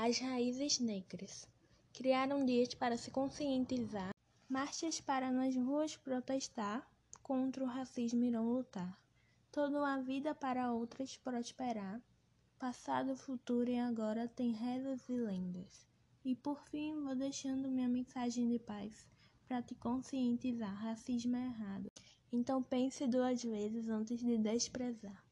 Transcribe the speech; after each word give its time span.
As 0.00 0.20
raízes 0.20 0.78
negras 0.78 1.48
criaram 1.92 2.46
dias 2.46 2.72
para 2.72 2.96
se 2.96 3.10
conscientizar, 3.10 4.14
marchas 4.48 5.00
para 5.00 5.32
nas 5.32 5.56
ruas 5.56 5.96
protestar, 5.96 6.88
contra 7.20 7.64
o 7.64 7.66
racismo 7.66 8.22
irão 8.22 8.48
lutar. 8.48 8.96
Toda 9.50 9.80
uma 9.80 10.00
vida 10.00 10.36
para 10.36 10.72
outras 10.72 11.16
prosperar, 11.16 12.00
passado, 12.60 13.16
futuro 13.16 13.68
e 13.68 13.76
agora 13.76 14.28
tem 14.28 14.52
rezas 14.52 15.00
e 15.08 15.16
lendas. 15.16 15.84
E 16.24 16.36
por 16.36 16.62
fim 16.68 17.02
vou 17.02 17.16
deixando 17.16 17.68
minha 17.68 17.88
mensagem 17.88 18.48
de 18.48 18.60
paz 18.60 19.04
para 19.48 19.60
te 19.60 19.74
conscientizar, 19.74 20.76
racismo 20.76 21.34
é 21.34 21.44
errado. 21.44 21.90
Então 22.32 22.62
pense 22.62 23.04
duas 23.08 23.42
vezes 23.42 23.88
antes 23.88 24.20
de 24.20 24.38
desprezar. 24.38 25.24